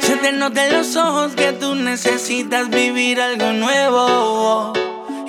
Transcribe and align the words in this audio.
Se 0.00 0.16
te 0.16 0.32
nota 0.32 0.66
en 0.66 0.72
los 0.72 0.96
ojos 0.96 1.32
que 1.34 1.52
tú 1.52 1.74
necesitas 1.74 2.68
vivir 2.70 3.20
algo 3.20 3.52
nuevo. 3.52 4.72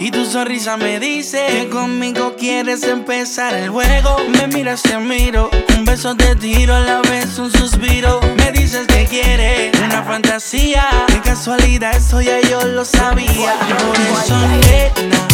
Y 0.01 0.09
tu 0.09 0.25
sonrisa 0.25 0.77
me 0.77 0.99
dice 0.99 1.45
que 1.51 1.69
conmigo 1.69 2.35
quieres 2.35 2.81
empezar 2.81 3.53
el 3.53 3.69
juego. 3.69 4.17
Me 4.29 4.47
miras, 4.47 4.81
te 4.81 4.97
miro, 4.97 5.51
un 5.77 5.85
beso 5.85 6.15
te 6.15 6.35
tiro, 6.35 6.73
a 6.75 6.79
la 6.79 7.01
vez 7.01 7.37
un 7.37 7.51
suspiro. 7.51 8.19
Me 8.37 8.51
dices 8.51 8.87
que 8.87 9.05
quieres 9.05 9.79
una 9.79 10.01
fantasía. 10.01 10.87
De 11.07 11.21
casualidad, 11.21 11.95
eso 11.95 12.19
ya 12.19 12.41
yo 12.41 12.63
lo 12.63 12.83
sabía. 12.83 13.53
Por 13.85 13.95
eso, 13.99 14.35
nena, 14.47 15.27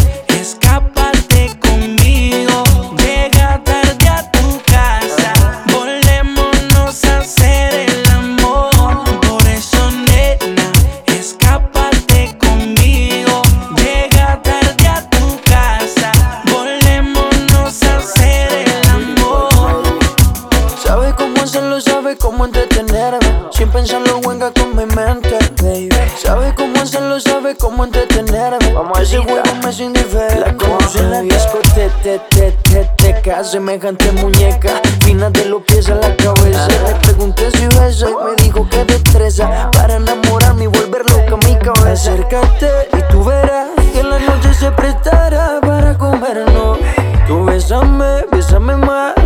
Cómo 21.47 21.59
hacerlo, 21.59 21.79
sabe 21.79 22.17
cómo 22.17 22.43
entretenerme. 22.43 23.19
Sin 23.51 23.69
pensarlo, 23.69 24.19
venga 24.19 24.51
con 24.51 24.75
mi 24.75 24.85
mente, 24.85 25.39
baby. 25.63 25.89
Sabe 26.21 26.53
cómo 26.53 26.77
hacerlo, 26.81 27.21
sabe 27.21 27.55
cómo 27.55 27.85
entretenerme. 27.85 28.73
Vamos 28.73 28.99
a 28.99 29.01
Ese 29.01 29.19
juego 29.19 29.43
me 29.63 29.69
es 29.69 29.79
indiferente. 29.79 30.41
La 30.41 30.57
conocí 30.57 30.97
en 30.97 31.09
la 31.09 31.21
discoteca, 31.21 31.95
te, 32.03 32.19
te, 32.19 32.51
te, 32.51 32.83
te, 32.97 33.13
te, 33.13 33.43
semejante 33.45 34.11
muñeca. 34.11 34.81
Fina 35.05 35.29
de 35.29 35.45
los 35.45 35.61
pies 35.61 35.87
a 35.89 35.95
la 35.95 36.13
cabeza. 36.17 36.67
Le 36.67 36.95
pregunté 36.95 37.49
si 37.51 37.65
besa 37.79 38.07
y 38.09 38.25
me 38.25 38.43
dijo 38.43 38.67
que 38.69 38.83
destreza. 38.83 39.71
Para 39.71 39.95
enamorarme 39.95 40.65
y 40.65 40.67
volver 40.67 41.09
loca 41.09 41.37
mi 41.47 41.55
cabeza. 41.59 42.11
Acércate 42.11 42.89
y 42.91 43.01
tú 43.09 43.23
verás 43.23 43.69
que 43.93 44.03
la 44.03 44.19
noche 44.19 44.53
se 44.53 44.69
prestará 44.71 45.61
para 45.61 45.97
comernos. 45.97 46.77
Tú 47.25 47.45
bésame, 47.45 48.25
bésame 48.33 48.75
más. 48.75 49.16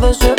Quieres, 0.00 0.37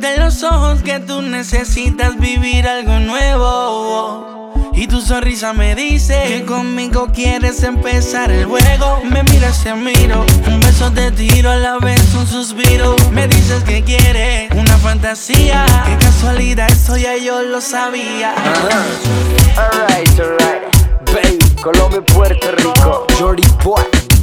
de 0.00 0.16
los 0.18 0.42
ojos 0.44 0.82
que 0.82 1.00
tú 1.00 1.22
necesitas 1.22 2.16
vivir 2.18 2.68
algo 2.68 2.98
nuevo. 3.00 4.52
Y 4.74 4.86
tu 4.86 5.00
sonrisa 5.00 5.52
me 5.52 5.74
dice 5.74 6.22
que 6.28 6.44
conmigo 6.44 7.08
quieres 7.12 7.62
empezar 7.64 8.30
el 8.30 8.44
juego. 8.44 9.00
Me 9.04 9.24
miras, 9.24 9.64
te 9.64 9.74
miro, 9.74 10.24
un 10.46 10.60
beso 10.60 10.92
te 10.92 11.10
tiro 11.10 11.50
a 11.50 11.56
la 11.56 11.78
vez, 11.78 12.14
un 12.14 12.26
suspiro. 12.26 12.94
Me 13.10 13.26
dices 13.26 13.64
que 13.64 13.82
quieres 13.82 14.50
una 14.54 14.76
fantasía. 14.78 15.66
Qué 15.84 16.04
casualidad, 16.04 16.68
eso 16.70 16.96
ya 16.96 17.16
yo 17.16 17.42
lo 17.42 17.60
sabía. 17.60 18.34
Uh 18.36 18.68
-huh. 18.68 19.80
Alright, 19.80 20.20
alright. 20.20 20.78
Baby, 21.12 21.38
Colombia, 21.62 22.00
Puerto 22.02 22.52
Rico. 22.52 23.06
Jordi 23.18 23.42
Boy. 23.64 24.17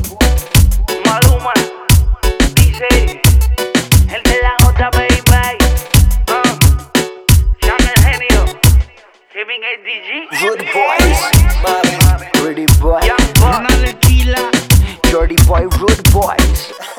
Ron 13.45 13.67
Alequila, 13.67 14.49
Dirty 15.03 15.35
Boy, 15.45 15.67
Rude 15.77 16.11
Boys. 16.11 16.94